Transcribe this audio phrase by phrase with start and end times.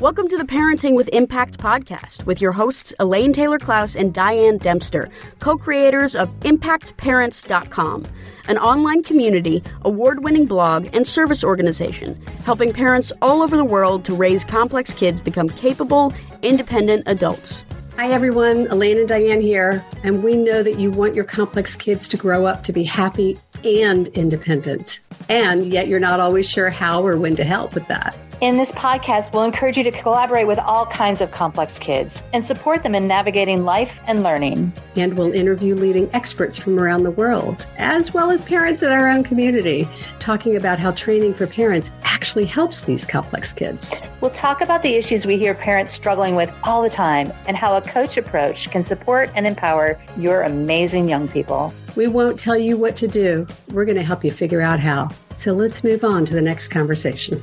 [0.00, 4.56] Welcome to the Parenting with Impact podcast with your hosts Elaine Taylor Klaus and Diane
[4.56, 8.06] Dempster, co creators of ImpactParents.com,
[8.48, 14.06] an online community, award winning blog, and service organization helping parents all over the world
[14.06, 17.66] to raise complex kids become capable, independent adults.
[17.98, 18.68] Hi, everyone.
[18.68, 19.84] Elaine and Diane here.
[20.02, 23.38] And we know that you want your complex kids to grow up to be happy
[23.64, 25.00] and independent.
[25.28, 28.16] And yet you're not always sure how or when to help with that.
[28.40, 32.42] In this podcast, we'll encourage you to collaborate with all kinds of complex kids and
[32.42, 34.72] support them in navigating life and learning.
[34.96, 39.10] And we'll interview leading experts from around the world, as well as parents in our
[39.10, 39.86] own community,
[40.20, 44.04] talking about how training for parents actually helps these complex kids.
[44.22, 47.76] We'll talk about the issues we hear parents struggling with all the time and how
[47.76, 51.74] a coach approach can support and empower your amazing young people.
[51.94, 55.10] We won't tell you what to do, we're going to help you figure out how.
[55.36, 57.42] So let's move on to the next conversation.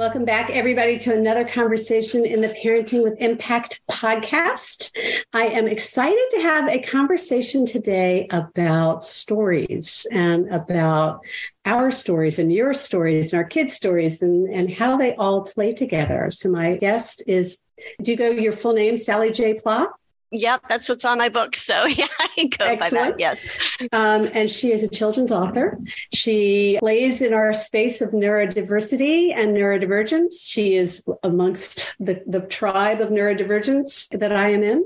[0.00, 4.96] Welcome back, everybody, to another conversation in the Parenting with Impact podcast.
[5.34, 11.20] I am excited to have a conversation today about stories and about
[11.66, 15.74] our stories and your stories and our kids' stories and, and how they all play
[15.74, 16.30] together.
[16.30, 17.60] So, my guest is,
[18.00, 19.52] do you go your full name, Sally J.
[19.52, 19.84] Pla?
[20.32, 21.56] Yep, that's what's on my book.
[21.56, 22.80] So yeah, I go Excellent.
[22.80, 23.14] by that.
[23.18, 23.78] Yes.
[23.92, 25.78] Um, and she is a children's author.
[26.12, 30.46] She plays in our space of neurodiversity and neurodivergence.
[30.46, 34.84] She is amongst the, the tribe of neurodivergence that I am in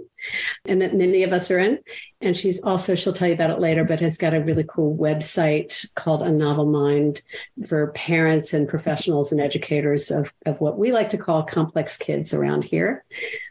[0.64, 1.78] and that many of us are in.
[2.20, 4.97] And she's also, she'll tell you about it later, but has got a really cool
[4.97, 7.22] website called A Novel Mind
[7.67, 12.33] for parents and professionals and educators of, of what we like to call complex kids
[12.33, 13.05] around here.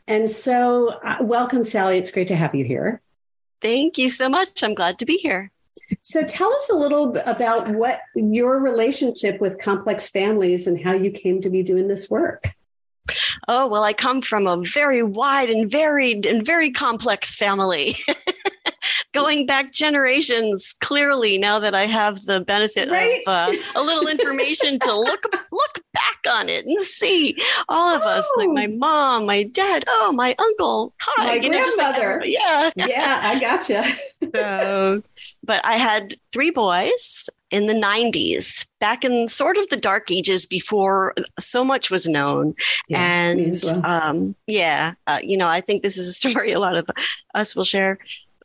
[0.07, 1.97] And so, uh, welcome, Sally.
[1.97, 3.01] It's great to have you here.
[3.61, 4.63] Thank you so much.
[4.63, 5.51] I'm glad to be here.
[6.01, 11.11] So, tell us a little about what your relationship with complex families and how you
[11.11, 12.53] came to be doing this work.
[13.47, 17.95] Oh, well, I come from a very wide and varied and very complex family.
[19.13, 23.21] Going back generations, clearly, now that I have the benefit right?
[23.27, 27.37] of uh, a little information to look look back on it and see
[27.69, 28.09] all of oh.
[28.09, 28.77] us, like my oh.
[28.77, 32.19] mom, my dad, oh, my uncle, hi, my you grandmother.
[32.19, 33.85] Know, yeah, yeah, I gotcha.
[34.35, 35.03] so,
[35.43, 40.43] but I had three boys in the 90s, back in sort of the dark ages
[40.43, 42.55] before so much was known.
[42.87, 43.85] Yeah, and well.
[43.85, 46.89] um, yeah, uh, you know, I think this is a story a lot of
[47.35, 47.99] us will share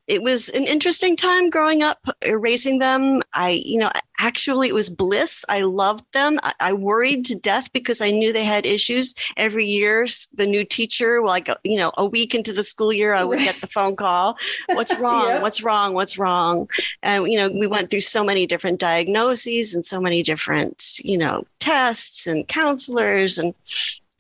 [0.09, 3.23] it was an interesting time growing up raising them.
[3.35, 5.45] I you know actually it was bliss.
[5.49, 6.41] I loved them.
[6.43, 9.15] I, I, worried to death because i knew they had issues.
[9.37, 13.25] Every year the new teacher like you know a week into the school year i
[13.25, 14.37] would get the phone call.
[14.71, 15.29] What's wrong?
[15.29, 15.43] Yep.
[15.43, 15.95] what's wrong?
[15.95, 16.69] What's wrong?
[17.03, 21.19] And you know we went through so many different diagnoses and so many different you
[21.19, 23.55] know tests and counselors and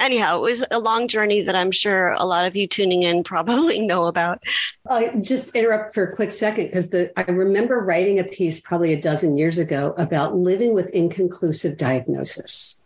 [0.00, 3.24] anyhow, it was a long journey that I'm sure a lot of you tuning in
[3.24, 4.42] probably know about.
[4.88, 8.92] I'll just interrupt for a quick second because the I remember writing a piece probably
[8.92, 12.80] a dozen years ago about living with inconclusive diagnosis.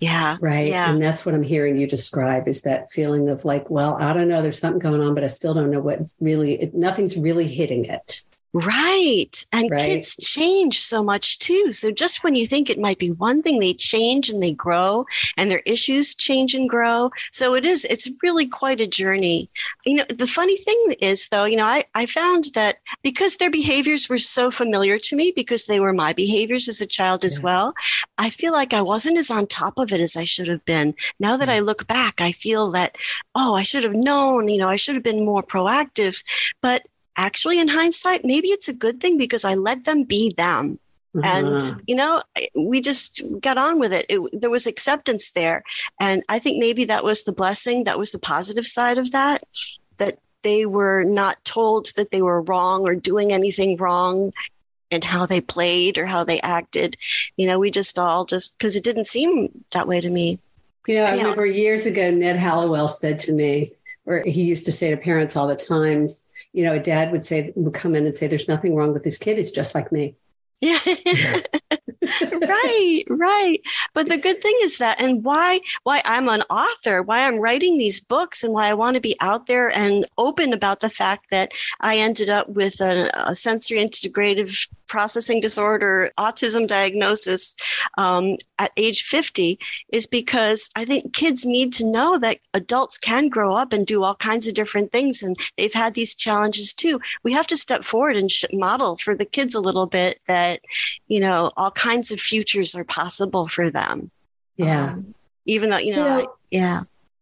[0.00, 0.36] Yeah.
[0.40, 0.68] Right.
[0.68, 0.92] Yeah.
[0.92, 4.28] And that's what I'm hearing you describe is that feeling of like, well, I don't
[4.28, 7.46] know, there's something going on, but I still don't know what's really, it, nothing's really
[7.46, 8.22] hitting it.
[8.54, 9.44] Right.
[9.52, 9.80] And right.
[9.80, 11.72] kids change so much too.
[11.72, 15.06] So just when you think it might be one thing, they change and they grow
[15.36, 17.10] and their issues change and grow.
[17.32, 19.50] So it is, it's really quite a journey.
[19.84, 23.50] You know, the funny thing is though, you know, I, I found that because their
[23.50, 27.40] behaviors were so familiar to me because they were my behaviors as a child as
[27.40, 27.74] well,
[28.18, 30.94] I feel like I wasn't as on top of it as I should have been.
[31.18, 32.96] Now that I look back, I feel that,
[33.34, 36.22] oh, I should have known, you know, I should have been more proactive.
[36.62, 40.78] But actually in hindsight maybe it's a good thing because i let them be them
[41.16, 41.26] uh-huh.
[41.26, 42.22] and you know
[42.54, 44.06] we just got on with it.
[44.08, 44.40] it.
[44.40, 45.62] there was acceptance there
[46.00, 49.42] and i think maybe that was the blessing that was the positive side of that
[49.98, 54.32] that they were not told that they were wrong or doing anything wrong
[54.90, 56.96] and how they played or how they acted
[57.36, 60.38] you know we just all just because it didn't seem that way to me
[60.86, 63.72] you know i remember years ago ned hallowell said to me
[64.06, 66.24] or he used to say to parents all the times
[66.54, 69.02] you know, a dad would say, would come in and say, there's nothing wrong with
[69.02, 69.38] this kid.
[69.38, 70.14] It's just like me.
[70.60, 70.78] Yeah.
[72.48, 73.60] right, right.
[73.92, 77.76] But the good thing is that and why why I'm an author, why I'm writing
[77.76, 81.26] these books and why I want to be out there and open about the fact
[81.30, 87.56] that I ended up with a, a sensory integrative processing disorder, autism diagnosis
[87.98, 89.58] um, at age 50
[89.92, 94.02] is because I think kids need to know that adults can grow up and do
[94.02, 97.00] all kinds of different things and they've had these challenges too.
[97.22, 100.60] We have to step forward and model for the kids a little bit that,
[101.08, 104.10] you know, all kinds of futures are possible for them.
[104.56, 104.92] Yeah.
[104.92, 105.14] Um,
[105.46, 106.80] even though, you know, I, yeah.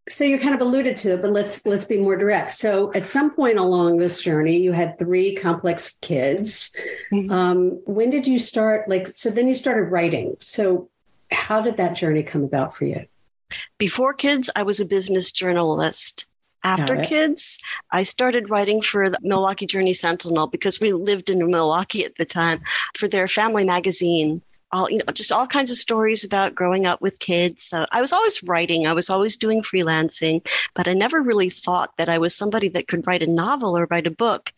[0.09, 2.51] So you kind of alluded to it, but let's let's be more direct.
[2.51, 6.73] So at some point along this journey, you had three complex kids.
[7.11, 7.31] Mm-hmm.
[7.31, 8.89] Um, when did you start?
[8.89, 10.35] Like, so then you started writing.
[10.39, 10.89] So
[11.31, 13.05] how did that journey come about for you?
[13.77, 16.27] Before kids, I was a business journalist.
[16.65, 17.59] After kids,
[17.91, 22.23] I started writing for the Milwaukee Journal Sentinel because we lived in Milwaukee at the
[22.23, 22.61] time
[22.95, 24.41] for their family magazine
[24.73, 27.63] all you know just all kinds of stories about growing up with kids.
[27.63, 28.87] So i was always writing.
[28.87, 32.87] I was always doing freelancing but i never really thought that i was somebody that
[32.87, 34.51] could write a novel or write a book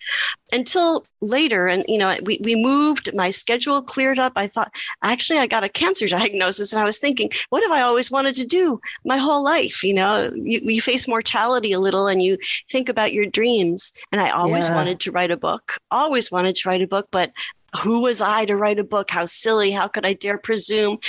[0.51, 1.67] until later.
[1.67, 4.33] And you know we, we moved my schedule cleared up.
[4.35, 4.73] I thought
[5.03, 8.35] actually i got a cancer diagnosis and i was thinking what have i always wanted
[8.35, 9.83] to do my whole life?
[9.83, 12.37] You know you, you face mortality a little and you
[12.69, 13.93] think about your dreams.
[14.11, 14.75] And i always yeah.
[14.75, 17.31] wanted to write a book always wanted to write a book but
[17.75, 19.09] who was I to write a book?
[19.09, 19.71] How silly!
[19.71, 20.99] How could I dare presume?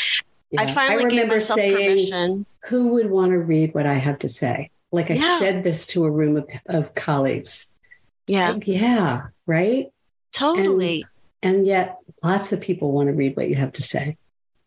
[0.50, 0.62] Yeah.
[0.62, 2.46] I finally I gave myself saying, permission.
[2.66, 4.70] Who would want to read what I have to say?
[4.92, 5.38] Like I yeah.
[5.38, 7.68] said this to a room of, of colleagues.
[8.26, 8.52] Yeah.
[8.52, 9.26] Like, yeah.
[9.46, 9.92] Right.
[10.32, 11.04] Totally.
[11.42, 14.16] And, and, yet, lots of people want to read what you have to say.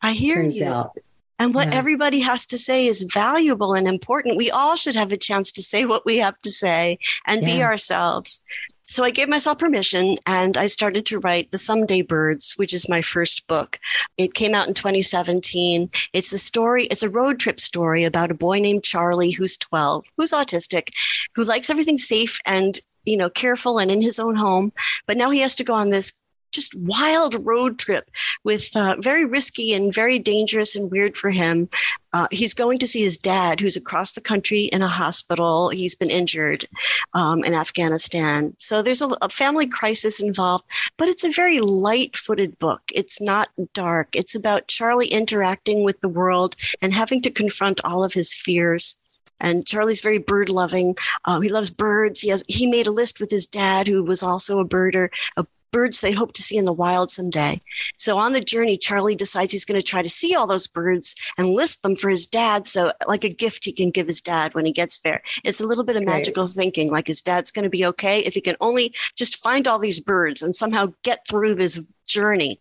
[0.02, 0.66] I hear Turns you.
[0.66, 0.98] Out.
[1.40, 1.76] And what yeah.
[1.76, 4.38] everybody has to say is valuable and important.
[4.38, 7.46] We all should have a chance to say what we have to say and yeah.
[7.46, 8.44] be ourselves.
[8.90, 12.90] So I gave myself permission and I started to write The Someday Birds, which is
[12.90, 13.78] my first book.
[14.18, 15.92] It came out in 2017.
[16.12, 20.06] It's a story, it's a road trip story about a boy named Charlie who's 12,
[20.18, 20.90] who's autistic,
[21.36, 24.74] who likes everything safe and you know, careful and in his own home.
[25.06, 26.12] But now he has to go on this
[26.52, 28.10] just wild road trip
[28.44, 31.70] with uh, very risky and very dangerous and weird for him.
[32.14, 35.70] Uh, he's going to see his dad, who's across the country in a hospital.
[35.70, 36.66] He's been injured
[37.14, 38.54] um, in Afghanistan.
[38.58, 40.66] So there's a, a family crisis involved,
[40.98, 42.82] but it's a very light footed book.
[42.94, 44.16] It's not dark.
[44.16, 48.98] It's about Charlie interacting with the world and having to confront all of his fears
[49.42, 50.96] and Charlie's very bird loving.
[51.26, 52.20] Um, he loves birds.
[52.20, 55.48] He has he made a list with his dad, who was also a birder, of
[55.72, 57.60] birds they hope to see in the wild someday.
[57.98, 61.16] So on the journey, Charlie decides he's going to try to see all those birds
[61.38, 62.68] and list them for his dad.
[62.68, 65.22] So, like a gift he can give his dad when he gets there.
[65.44, 66.18] It's a little bit That's of great.
[66.18, 69.68] magical thinking, like his dad's going to be okay if he can only just find
[69.68, 72.60] all these birds and somehow get through this journey.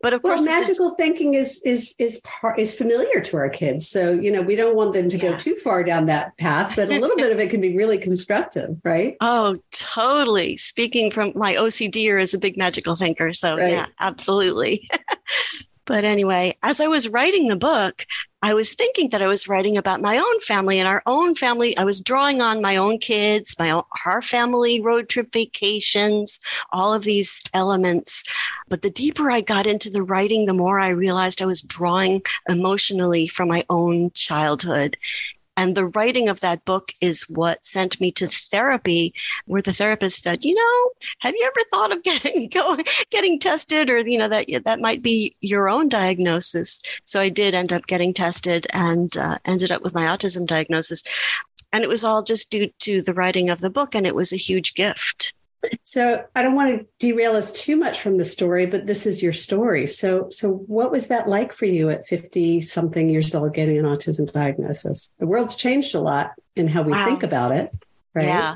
[0.00, 3.88] But of well, course, magical thinking is is is part, is familiar to our kids.
[3.88, 5.30] So you know, we don't want them to yeah.
[5.30, 7.98] go too far down that path, but a little bit of it can be really
[7.98, 9.16] constructive, right?
[9.30, 10.56] Oh, totally.
[10.56, 13.70] Speaking from my OCD or is a big magical thinker, so right.
[13.70, 14.88] yeah, absolutely.
[15.88, 18.04] But anyway, as I was writing the book,
[18.42, 21.74] I was thinking that I was writing about my own family and our own family.
[21.78, 26.40] I was drawing on my own kids, my own, our family road trip vacations,
[26.74, 28.22] all of these elements.
[28.68, 32.20] But the deeper I got into the writing, the more I realized I was drawing
[32.50, 34.98] emotionally from my own childhood.
[35.58, 39.12] And the writing of that book is what sent me to therapy,
[39.46, 43.90] where the therapist said, "You know, have you ever thought of getting going, getting tested,
[43.90, 47.88] or you know that that might be your own diagnosis?" So I did end up
[47.88, 51.02] getting tested and uh, ended up with my autism diagnosis,
[51.72, 54.32] and it was all just due to the writing of the book, and it was
[54.32, 55.34] a huge gift.
[55.84, 59.22] So I don't want to derail us too much from the story, but this is
[59.22, 59.86] your story.
[59.86, 63.84] So so what was that like for you at 50 something years old getting an
[63.84, 65.12] autism diagnosis?
[65.18, 67.04] The world's changed a lot in how we wow.
[67.04, 67.72] think about it,
[68.14, 68.26] right?
[68.26, 68.54] Yeah.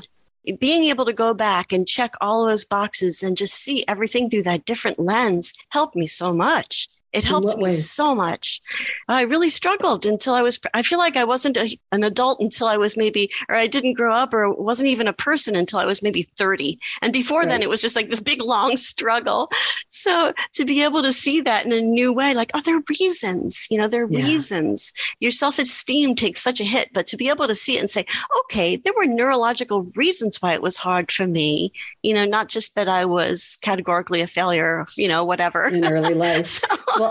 [0.59, 4.43] Being able to go back and check all those boxes and just see everything through
[4.43, 6.89] that different lens helped me so much.
[7.13, 7.89] It helped me ways?
[7.89, 8.61] so much.
[9.07, 12.67] I really struggled until I was, I feel like I wasn't a, an adult until
[12.67, 15.85] I was maybe, or I didn't grow up or wasn't even a person until I
[15.85, 16.79] was maybe 30.
[17.01, 17.49] And before right.
[17.49, 19.49] then, it was just like this big, long struggle.
[19.87, 22.83] So to be able to see that in a new way, like, oh, there are
[22.99, 24.25] reasons, you know, there are yeah.
[24.25, 24.91] reasons.
[25.19, 27.91] Your self esteem takes such a hit, but to be able to see it and
[27.91, 28.05] say,
[28.41, 32.75] okay, there were neurological reasons why it was hard for me, you know, not just
[32.75, 35.65] that I was categorically a failure, you know, whatever.
[35.67, 36.61] In early life.
[36.97, 37.02] so,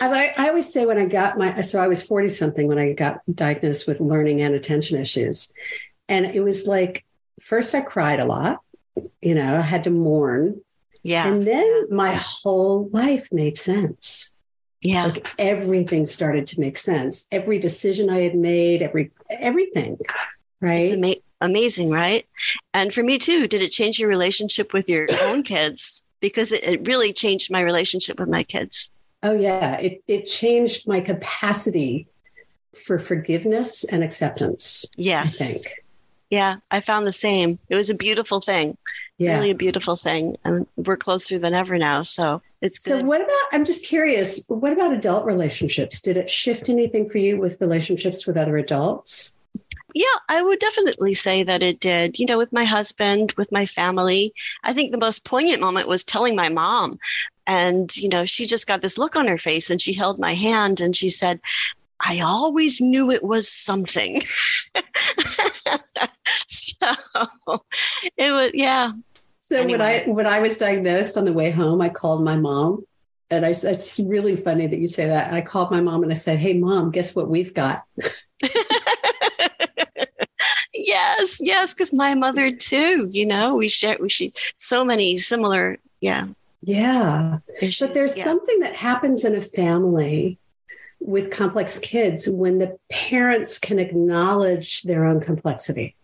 [0.00, 2.78] well, I, I, always say when I got my, so I was 40 something when
[2.78, 5.52] I got diagnosed with learning and attention issues.
[6.08, 7.04] And it was like,
[7.40, 8.60] first I cried a lot,
[9.20, 10.60] you know, I had to mourn.
[11.02, 11.26] Yeah.
[11.26, 14.34] And then my whole life made sense.
[14.82, 15.06] Yeah.
[15.06, 17.26] Like everything started to make sense.
[17.30, 19.98] Every decision I had made, every, everything.
[20.60, 20.80] Right.
[20.80, 22.26] It's ama- amazing, right?
[22.74, 26.08] And for me too, did it change your relationship with your own kids?
[26.20, 28.90] Because it, it really changed my relationship with my kids.
[29.22, 29.76] Oh, yeah.
[29.76, 32.06] It, it changed my capacity
[32.74, 34.86] for forgiveness and acceptance.
[34.96, 35.40] Yes.
[35.40, 35.84] I think.
[36.30, 37.58] Yeah, I found the same.
[37.68, 38.78] It was a beautiful thing.
[39.18, 39.34] Yeah.
[39.34, 40.36] Really a beautiful thing.
[40.44, 42.02] And we're closer than ever now.
[42.04, 43.00] So it's good.
[43.00, 43.42] So, what about?
[43.52, 44.46] I'm just curious.
[44.46, 46.00] What about adult relationships?
[46.00, 49.34] Did it shift anything for you with relationships with other adults?
[49.92, 52.18] Yeah, I would definitely say that it did.
[52.20, 54.32] You know, with my husband, with my family.
[54.62, 57.00] I think the most poignant moment was telling my mom.
[57.50, 60.34] And, you know, she just got this look on her face and she held my
[60.34, 61.40] hand and she said,
[62.00, 64.20] I always knew it was something.
[66.46, 66.86] so
[68.16, 68.92] it was, yeah.
[69.40, 69.72] So anyway.
[69.72, 72.84] when I when I was diagnosed on the way home, I called my mom,
[73.30, 76.12] and I said, "It's really funny that you say that." I called my mom and
[76.12, 77.82] I said, "Hey, mom, guess what we've got."
[80.72, 83.08] yes, yes, because my mother too.
[83.10, 86.28] You know, we share we share so many similar, yeah,
[86.62, 87.38] yeah.
[87.60, 88.24] Issues, but there's yeah.
[88.24, 90.38] something that happens in a family
[91.00, 95.96] with complex kids when the parents can acknowledge their own complexity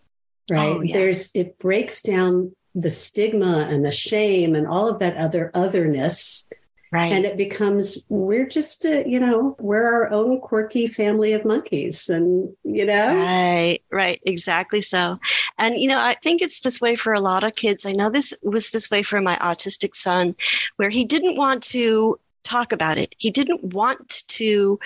[0.49, 0.95] right oh, yes.
[0.95, 6.47] there's it breaks down the stigma and the shame and all of that other otherness
[6.91, 11.45] right and it becomes we're just a, you know we're our own quirky family of
[11.45, 15.19] monkeys and you know right right exactly so
[15.57, 18.09] and you know i think it's this way for a lot of kids i know
[18.09, 20.35] this was this way for my autistic son
[20.77, 22.17] where he didn't want to
[22.47, 23.13] talk about it.
[23.17, 24.79] He didn't want to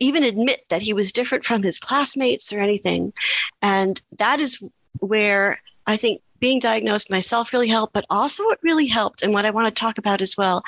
[0.00, 3.12] even admit that he was different from his classmates or anything.
[3.60, 4.62] And that is
[4.98, 9.44] where I think being diagnosed myself really helped, but also what really helped and what
[9.44, 10.62] I want to talk about as well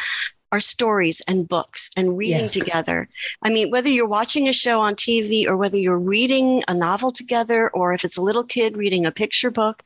[0.54, 2.52] are stories and books and reading yes.
[2.52, 3.08] together.
[3.42, 7.11] I mean, whether you're watching a show on TV or whether you're reading a novel
[7.11, 9.82] together, or if it's a little kid reading a picture book,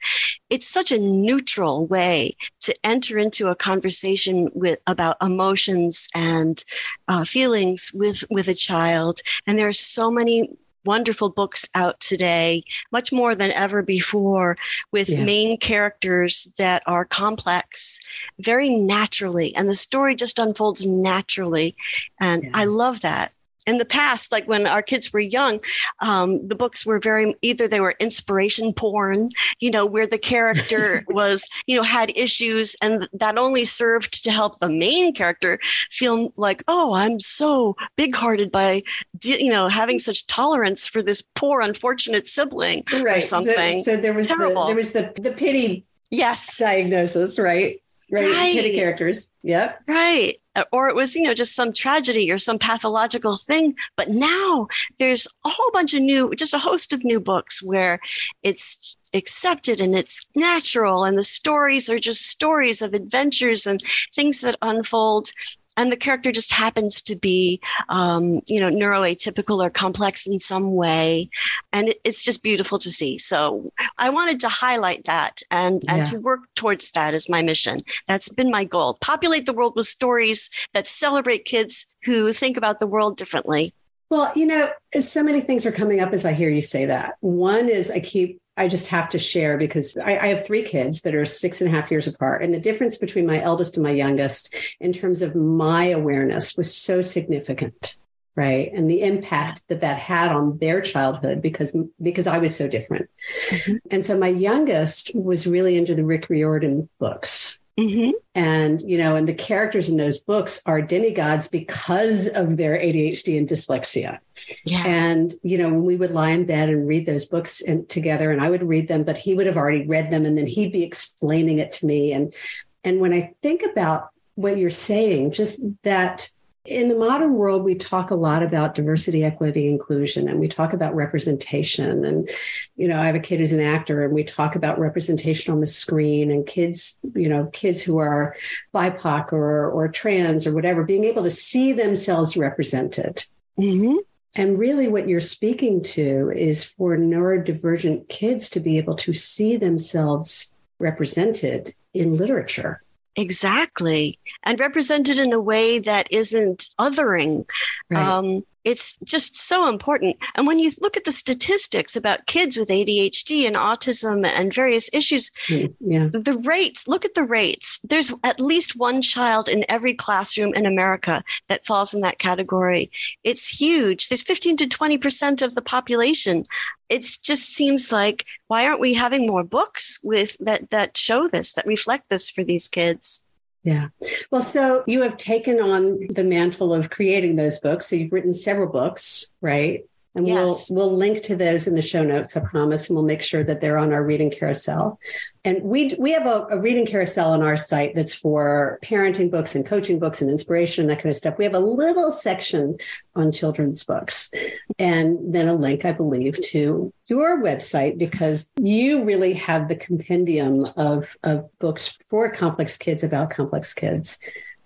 [0.50, 6.62] it's such a neutral way to enter into a conversation with about emotions and
[7.08, 9.20] uh, feelings with with a child.
[9.46, 10.50] And there are so many
[10.88, 14.56] wonderful books out today, much more than ever before,
[14.90, 15.22] with yeah.
[15.24, 18.00] main characters that are complex
[18.38, 19.54] very naturally.
[19.54, 21.76] And the story just unfolds naturally.
[22.20, 22.50] And yeah.
[22.54, 23.32] I love that
[23.68, 25.60] in the past, like when our kids were young,
[26.00, 29.28] um, the books were very either they were inspiration porn,
[29.60, 34.30] you know, where the character was, you know, had issues and that only served to
[34.30, 35.58] help the main character
[35.90, 38.82] feel like, oh, I'm so big hearted by,
[39.22, 43.18] you know, having such tolerance for this poor, unfortunate sibling right.
[43.18, 43.82] or something.
[43.82, 44.62] So, so there was Terrible.
[44.62, 47.82] the, there was the, the pity yes diagnosis, right?
[48.10, 48.24] Right.
[48.24, 48.54] right.
[48.54, 49.32] Pity characters.
[49.42, 49.82] Yep.
[49.86, 50.40] Right
[50.72, 53.74] or it was you know just some tragedy or some pathological thing.
[53.96, 58.00] But now there's a whole bunch of new just a host of new books where
[58.42, 63.80] it's accepted and it's natural and the stories are just stories of adventures and
[64.14, 65.30] things that unfold
[65.78, 70.74] and the character just happens to be um, you know neuroatypical or complex in some
[70.74, 71.30] way.
[71.72, 73.16] And it, it's just beautiful to see.
[73.16, 75.94] So i wanted to highlight that and yeah.
[75.94, 77.78] and to work towards that is my mission.
[78.06, 78.98] That's been my goal.
[79.00, 83.72] Populate the world with stories that celebrate kids who think about the world differently.
[84.10, 84.70] Well, you know,
[85.00, 87.16] so many things are coming up as I hear you say that.
[87.20, 91.02] One is I keep I just have to share because I, I, have three kids
[91.02, 92.42] that are six and a half years apart.
[92.42, 96.74] And the difference between my eldest and my youngest in terms of my awareness was
[96.74, 97.96] so significant.
[98.34, 98.72] Right.
[98.72, 103.08] And the impact that that had on their childhood because, because I was so different.
[103.48, 103.76] Mm-hmm.
[103.90, 108.10] And so my youngest was really into the Rick Riordan books Mm-hmm.
[108.34, 113.38] And, you know, and the characters in those books are demigods because of their ADHD
[113.38, 114.18] and dyslexia.
[114.64, 114.82] Yeah.
[114.86, 118.32] And, you know, when we would lie in bed and read those books and, together,
[118.32, 120.72] and I would read them, but he would have already read them and then he'd
[120.72, 122.12] be explaining it to me.
[122.12, 122.34] And,
[122.82, 126.30] and when I think about what you're saying, just that
[126.68, 130.74] in the modern world, we talk a lot about diversity, equity, inclusion, and we talk
[130.74, 132.04] about representation.
[132.04, 132.28] And,
[132.76, 135.60] you know, I have a kid who's an actor, and we talk about representation on
[135.60, 138.36] the screen and kids, you know, kids who are
[138.74, 143.24] BIPOC or, or trans or whatever, being able to see themselves represented.
[143.58, 143.96] Mm-hmm.
[144.34, 149.56] And really, what you're speaking to is for neurodivergent kids to be able to see
[149.56, 152.82] themselves represented in literature.
[153.18, 154.18] Exactly.
[154.44, 157.44] And represented in a way that isn't othering.
[157.90, 158.02] Right.
[158.02, 160.16] Um, it's just so important.
[160.34, 164.90] And when you look at the statistics about kids with ADHD and autism and various
[164.92, 166.08] issues, hmm, yeah.
[166.12, 167.80] the rates, look at the rates.
[167.82, 172.90] There's at least one child in every classroom in America that falls in that category.
[173.24, 174.08] It's huge.
[174.08, 176.42] There's 15 to 20% of the population.
[176.88, 181.52] It just seems like why aren't we having more books with that that show this,
[181.54, 183.24] that reflect this for these kids?
[183.62, 183.88] Yeah.
[184.30, 187.86] Well, so you have taken on the mantle of creating those books.
[187.86, 189.84] So you've written several books, right?
[190.18, 190.68] And yes.
[190.68, 193.44] we'll we'll link to those in the show notes, I promise, and we'll make sure
[193.44, 194.98] that they're on our reading carousel.
[195.44, 199.54] And we we have a, a reading carousel on our site that's for parenting books
[199.54, 201.38] and coaching books and inspiration and that kind of stuff.
[201.38, 202.78] We have a little section
[203.14, 204.32] on children's books,
[204.76, 210.66] and then a link, I believe, to your website because you really have the compendium
[210.76, 214.18] of of books for complex kids about complex kids.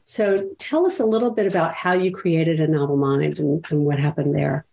[0.04, 3.84] So tell us a little bit about how you created a novel mind and, and
[3.84, 4.64] what happened there.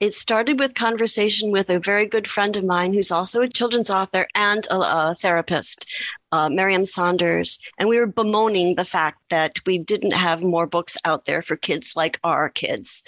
[0.00, 3.90] It started with conversation with a very good friend of mine who's also a children's
[3.90, 5.86] author and a, a therapist,
[6.30, 7.58] uh, Miriam Saunders.
[7.78, 11.56] And we were bemoaning the fact that we didn't have more books out there for
[11.56, 13.02] kids like our kids.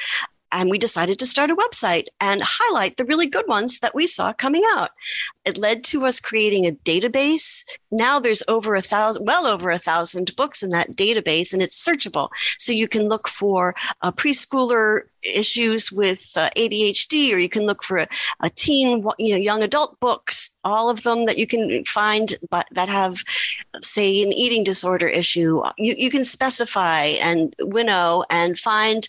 [0.52, 4.07] And we decided to start a website and highlight the really good ones that we
[4.07, 4.90] saw coming out.
[5.45, 7.64] It led to us creating a database.
[7.90, 11.85] Now there's over a thousand, well over a thousand books in that database, and it's
[11.85, 12.28] searchable.
[12.59, 17.83] So you can look for a preschooler issues with uh, ADHD, or you can look
[17.83, 18.09] for a,
[18.40, 22.66] a, teen, you know, young adult books, all of them that you can find, but
[22.73, 23.23] that have,
[23.83, 25.62] say, an eating disorder issue.
[25.78, 29.09] You, you can specify and winnow and find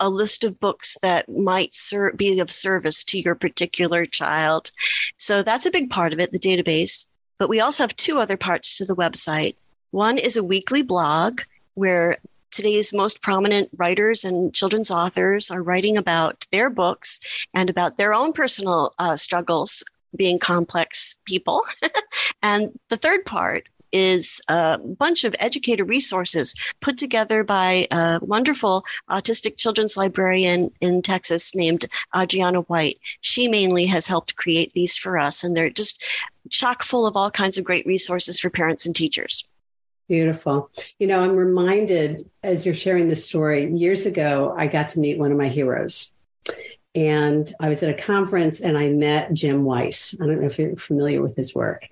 [0.00, 4.70] a list of books that might ser- be of service to your particular child.
[5.16, 7.06] So that's a big part of it, the database.
[7.38, 9.56] But we also have two other parts to the website.
[9.92, 11.42] One is a weekly blog
[11.74, 12.18] where
[12.50, 18.12] today's most prominent writers and children's authors are writing about their books and about their
[18.12, 19.84] own personal uh, struggles
[20.16, 21.62] being complex people.
[22.42, 28.84] and the third part is a bunch of educator resources put together by a wonderful
[29.10, 32.98] autistic children's librarian in Texas named Adriana White.
[33.20, 36.04] She mainly has helped create these for us, and they're just
[36.48, 39.48] chock full of all kinds of great resources for parents and teachers.
[40.08, 40.70] Beautiful.
[40.98, 45.18] You know, I'm reminded as you're sharing this story, years ago, I got to meet
[45.18, 46.12] one of my heroes.
[46.94, 50.20] And I was at a conference and I met Jim Weiss.
[50.20, 51.86] I don't know if you're familiar with his work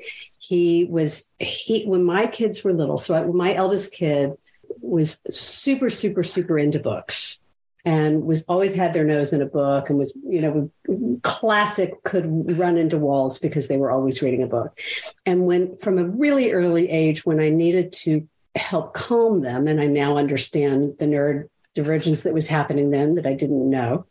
[0.48, 4.32] he was he when my kids were little so I, my eldest kid
[4.80, 7.42] was super super super into books
[7.84, 12.56] and was always had their nose in a book and was you know classic could
[12.58, 14.80] run into walls because they were always reading a book
[15.26, 19.80] and when from a really early age when i needed to help calm them and
[19.80, 24.06] i now understand the nerd divergence that was happening then that i didn't know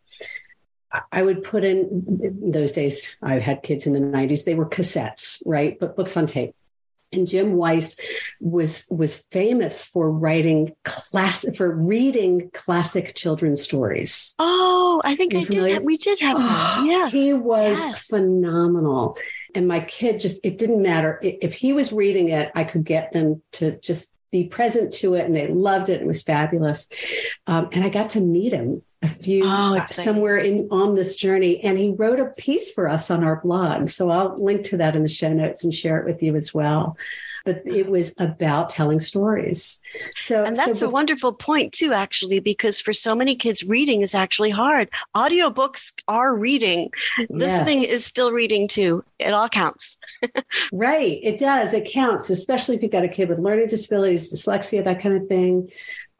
[1.12, 4.68] I would put in, in those days, I had kids in the 90s, they were
[4.68, 5.78] cassettes, right?
[5.78, 6.54] But books on tape.
[7.10, 7.98] And Jim Weiss
[8.38, 14.34] was was famous for writing class for reading classic children's stories.
[14.38, 15.72] Oh, I think I did.
[15.72, 18.08] Have, we did have oh, Yes, he was yes.
[18.08, 19.16] phenomenal.
[19.54, 22.52] And my kid just it didn't matter if he was reading it.
[22.54, 26.02] I could get them to just be present to it, and they loved it.
[26.02, 26.90] It was fabulous.
[27.46, 31.16] Um, and I got to meet him a few oh, uh, somewhere in on this
[31.16, 34.76] journey and he wrote a piece for us on our blog so i'll link to
[34.76, 36.96] that in the show notes and share it with you as well
[37.48, 39.80] but it was about telling stories.
[40.18, 44.02] So, and that's so a wonderful point too, actually, because for so many kids, reading
[44.02, 44.90] is actually hard.
[45.16, 46.92] Audiobooks are reading.
[47.30, 49.02] Listening is still reading too.
[49.18, 49.96] It all counts.
[50.72, 51.18] right.
[51.22, 51.72] It does.
[51.72, 55.26] It counts, especially if you've got a kid with learning disabilities, dyslexia, that kind of
[55.26, 55.70] thing.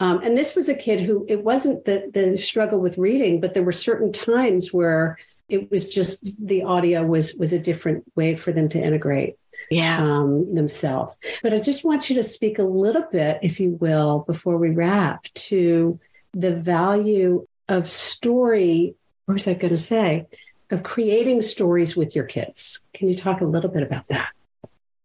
[0.00, 3.54] Um, and this was a kid who it wasn't the, the struggle with reading, but
[3.54, 8.34] there were certain times where it was just the audio was was a different way
[8.34, 9.36] for them to integrate
[9.70, 9.98] yeah.
[10.02, 11.16] um, themselves.
[11.42, 14.70] But I just want you to speak a little bit, if you will, before we
[14.70, 15.98] wrap, to
[16.32, 18.94] the value of story.
[19.24, 20.26] What was I going to say?
[20.70, 22.84] Of creating stories with your kids.
[22.92, 24.28] Can you talk a little bit about that?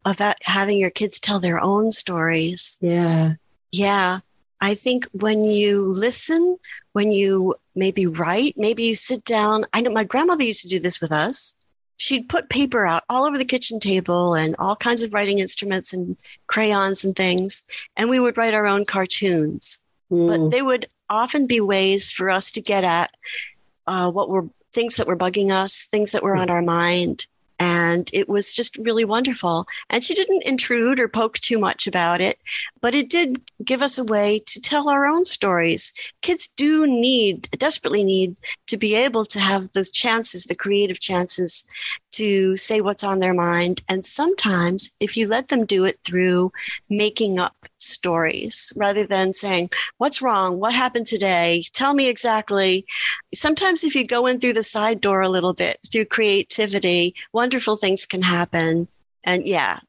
[0.06, 2.78] About having your kids tell their own stories.
[2.82, 3.36] Yeah.
[3.72, 4.20] Yeah.
[4.64, 6.58] I think when you listen,
[6.94, 9.66] when you maybe write, maybe you sit down.
[9.74, 11.58] I know my grandmother used to do this with us
[11.98, 15.94] she'd put paper out all over the kitchen table and all kinds of writing instruments
[15.94, 17.64] and crayons and things.
[17.96, 19.82] And we would write our own cartoons.
[20.12, 20.28] Mm.
[20.28, 23.12] But they would often be ways for us to get at
[23.88, 27.28] uh, what were things that were bugging us, things that were on our mind.
[27.60, 29.68] And it was just really wonderful.
[29.90, 32.40] And she didn't intrude or poke too much about it,
[32.82, 35.94] but it did give us a way to tell our own stories.
[36.22, 38.36] Kids do need, desperately need
[38.68, 41.66] to be able to have those chances, the creative chances
[42.14, 43.82] to say what's on their mind.
[43.90, 46.52] And sometimes, if you let them do it through
[46.90, 50.60] making up stories rather than saying, What's wrong?
[50.60, 51.64] What happened today?
[51.74, 52.86] Tell me exactly.
[53.34, 57.78] Sometimes, if you go in through the side door a little bit through creativity, wonderful
[57.78, 58.88] things can happen.
[59.24, 59.80] And yeah,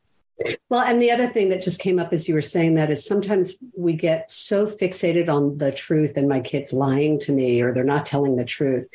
[0.69, 3.07] well, and the other thing that just came up as you were saying that is
[3.07, 7.73] sometimes we get so fixated on the truth and my kids lying to me or
[7.73, 8.89] they're not telling the truth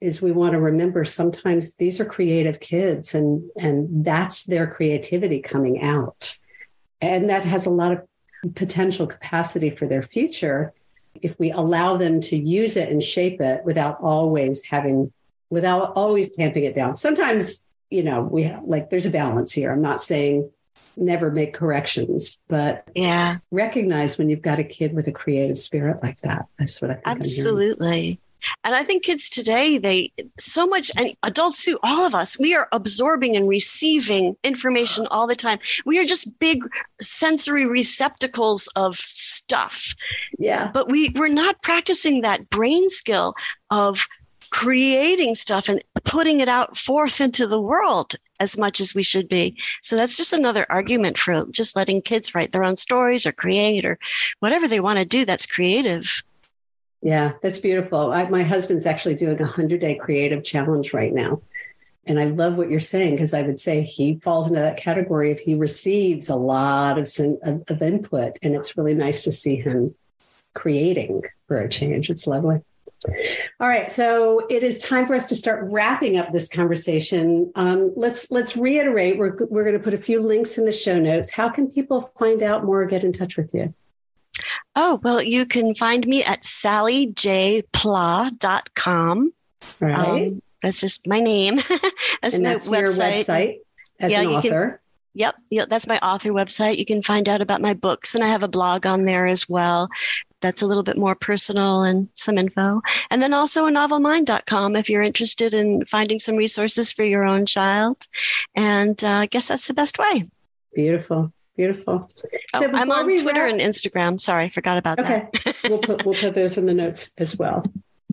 [0.00, 5.40] is we want to remember sometimes these are creative kids and and that's their creativity
[5.40, 6.38] coming out
[7.00, 8.06] and that has a lot of
[8.52, 10.72] potential capacity for their future
[11.22, 15.12] if we allow them to use it and shape it without always having
[15.50, 16.94] without always tamping it down.
[16.94, 19.72] Sometimes you know we have, like there's a balance here.
[19.72, 20.50] I'm not saying
[20.96, 23.38] never make corrections but yeah.
[23.52, 26.46] recognize when you've got a kid with a creative spirit like that.
[26.58, 28.18] That's what i think absolutely
[28.64, 32.54] and I think kids today, they so much, and adults too, all of us, we
[32.54, 35.58] are absorbing and receiving information all the time.
[35.84, 36.64] We are just big
[37.00, 39.94] sensory receptacles of stuff.
[40.38, 40.70] Yeah.
[40.72, 43.34] But we, we're not practicing that brain skill
[43.70, 44.06] of
[44.50, 49.28] creating stuff and putting it out forth into the world as much as we should
[49.28, 49.56] be.
[49.82, 53.84] So that's just another argument for just letting kids write their own stories or create
[53.84, 53.98] or
[54.38, 56.22] whatever they want to do that's creative.
[57.04, 58.12] Yeah, that's beautiful.
[58.12, 61.42] I, my husband's actually doing a 100 day creative challenge right now.
[62.06, 65.30] And I love what you're saying because I would say he falls into that category
[65.30, 67.06] if he receives a lot of,
[67.42, 68.38] of, of input.
[68.42, 69.94] And it's really nice to see him
[70.54, 72.08] creating for a change.
[72.08, 72.60] It's lovely.
[73.60, 77.52] All right, so it is time for us to start wrapping up this conversation.
[77.54, 79.18] Um, let's let's reiterate.
[79.18, 81.30] We're we're going to put a few links in the show notes.
[81.30, 83.74] How can people find out more or get in touch with you?
[84.76, 89.32] Oh, well, you can find me at sallyjpla.com.
[89.80, 89.96] Right.
[89.96, 91.56] Um, that's just my name.
[92.22, 93.24] that's and my that's website.
[93.24, 93.58] website
[94.00, 94.70] as yeah, an author.
[94.70, 94.78] Can,
[95.14, 96.78] yep, yep, that's my author website.
[96.78, 99.48] You can find out about my books, and I have a blog on there as
[99.48, 99.88] well.
[100.40, 102.82] That's a little bit more personal and some info.
[103.10, 107.46] And then also a novelmind.com if you're interested in finding some resources for your own
[107.46, 108.06] child.
[108.54, 110.24] And uh, I guess that's the best way.
[110.74, 111.32] Beautiful.
[111.56, 112.10] Beautiful.
[112.54, 114.20] Oh, so I'm on Twitter wrap- and Instagram.
[114.20, 115.28] Sorry, I forgot about okay.
[115.32, 115.46] that.
[115.46, 115.58] Okay.
[115.68, 117.62] we'll put we'll put those in the notes as well.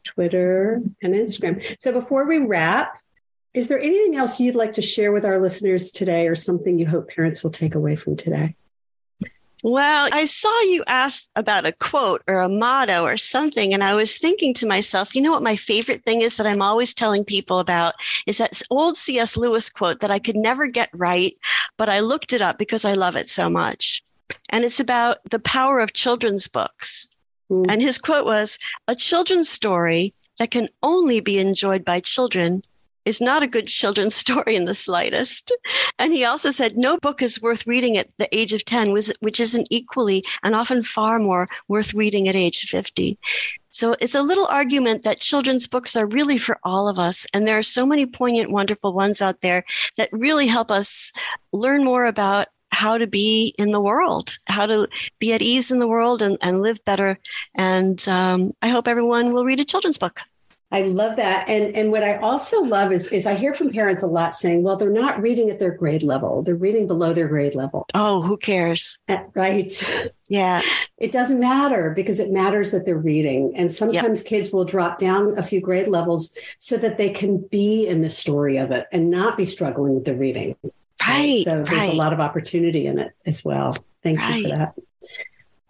[0.04, 1.76] Twitter and Instagram.
[1.80, 3.00] So before we wrap,
[3.54, 6.88] is there anything else you'd like to share with our listeners today or something you
[6.88, 8.56] hope parents will take away from today?
[9.64, 13.94] Well, I saw you ask about a quote or a motto or something, and I
[13.94, 17.24] was thinking to myself, you know what my favorite thing is that I'm always telling
[17.24, 17.94] people about
[18.26, 19.38] is that old C.S.
[19.38, 21.36] Lewis quote that I could never get right,
[21.78, 24.04] but I looked it up because I love it so much.
[24.50, 27.16] And it's about the power of children's books.
[27.52, 27.66] Mm.
[27.70, 32.62] And his quote was A children's story that can only be enjoyed by children
[33.06, 35.52] is not a good children's story in the slightest.
[36.00, 39.40] And he also said no book is worth reading at the age of 10, which
[39.40, 43.18] isn't equally and often far more worth reading at age 50.
[43.70, 47.26] So it's a little argument that children's books are really for all of us.
[47.34, 49.64] And there are so many poignant, wonderful ones out there
[49.96, 51.14] that really help us
[51.54, 54.88] learn more about how to be in the world, how to
[55.20, 57.18] be at ease in the world and, and live better.
[57.56, 60.22] And um, I hope everyone will read a children's book.
[60.74, 61.50] I love that.
[61.50, 64.64] And and what I also love is is I hear from parents a lot saying,
[64.64, 66.44] well, they're not reading at their grade level.
[66.44, 67.86] They're reading below their grade level.
[67.94, 69.00] Oh, who cares?
[69.10, 69.72] Uh, right.
[70.28, 70.62] Yeah.
[70.98, 73.54] It doesn't matter because it matters that they're reading.
[73.56, 74.28] And sometimes yep.
[74.28, 78.10] kids will drop down a few grade levels so that they can be in the
[78.10, 80.56] story of it and not be struggling with the reading.
[81.04, 81.44] Right.
[81.44, 81.92] So there's right.
[81.92, 83.76] a lot of opportunity in it as well.
[84.04, 84.36] Thank right.
[84.36, 84.74] you for that.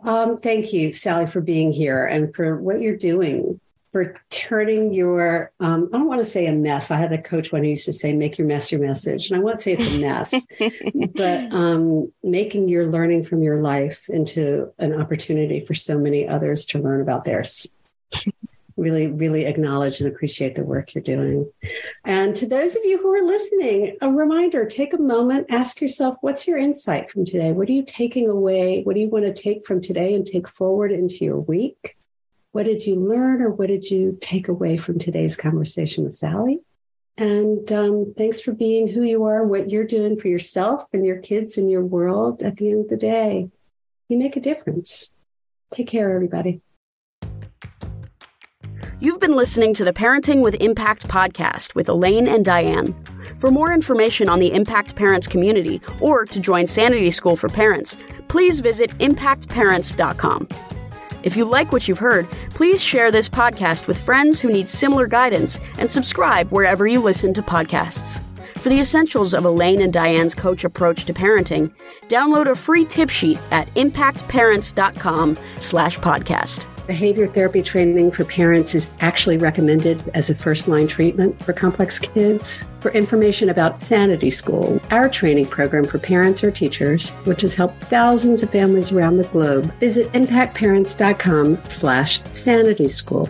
[0.04, 3.62] Um, thank you, Sally, for being here and for what you're doing
[3.92, 6.92] for turning your um, i don't want to say a mess.
[6.92, 9.30] I had a coach one who used to say make your mess your message.
[9.30, 10.34] And i won't say it's a mess
[11.16, 16.66] but um, making your learning from your life into an opportunity for so many others
[16.68, 17.68] to learn about theirs.
[18.78, 21.52] Really really acknowledge and appreciate the work you're doing.
[22.06, 26.16] And to those of you who are listening a reminder take a moment ask yourself
[26.22, 27.52] what's your insight from today?
[27.52, 28.82] What are you taking away?
[28.84, 31.98] What do you want to take from today and take forward into your week
[32.52, 36.60] what did you learn or what did you take away from today's conversation with Sally?
[37.18, 41.18] And um, thanks for being who you are, what you're doing for yourself and your
[41.18, 42.42] kids and your world.
[42.44, 43.50] At the end of the day,
[44.10, 45.14] you make a difference.
[45.74, 46.62] Take care, everybody.
[49.00, 52.94] You've been listening to the Parenting with Impact podcast with Elaine and Diane.
[53.40, 57.98] For more information on the Impact Parents community or to join Sanity School for Parents,
[58.28, 60.48] please visit impactparents.com.
[61.24, 65.08] If you like what you've heard, please share this podcast with friends who need similar
[65.08, 68.22] guidance and subscribe wherever you listen to podcasts.
[68.58, 71.72] For the essentials of Elaine and Diane's coach approach to parenting,
[72.08, 76.71] download a free tip sheet at impactparents.com slash podcast.
[76.88, 82.00] Behavior therapy training for parents is actually recommended as a first line treatment for complex
[82.00, 82.68] kids.
[82.80, 87.82] For information about Sanity School, our training program for parents or teachers, which has helped
[87.84, 93.30] thousands of families around the globe, visit impactparents.com slash sanity school.